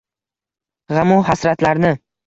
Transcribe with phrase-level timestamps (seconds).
[0.95, 1.95] G’amu hasratlarni